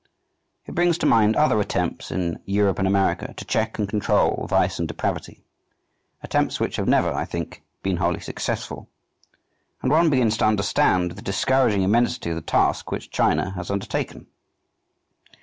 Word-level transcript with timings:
It 0.65 0.73
brings 0.73 0.97
to 0.97 1.05
mind 1.05 1.35
other 1.35 1.59
attempts 1.59 2.09
in 2.09 2.39
Europe 2.45 2.79
and 2.79 2.87
America, 2.87 3.35
to 3.37 3.45
check 3.45 3.77
and 3.77 3.87
control 3.87 4.47
vice 4.49 4.79
and 4.79 4.87
depravity 4.87 5.43
attempts 6.23 6.59
which 6.59 6.77
have 6.77 6.87
never, 6.87 7.13
I 7.13 7.23
think, 7.23 7.61
been 7.83 7.97
wholly 7.97 8.19
successful 8.19 8.89
and 9.83 9.91
one 9.91 10.09
begins 10.09 10.37
to 10.37 10.45
understand 10.45 11.11
the 11.11 11.21
discouraging 11.21 11.83
immensity 11.83 12.31
of 12.31 12.35
the 12.35 12.41
task 12.41 12.89
which 12.91 13.11
China 13.11 13.51
has 13.51 13.69
undertaken. 13.69 14.25